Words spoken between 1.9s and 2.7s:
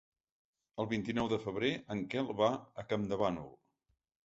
en Quel va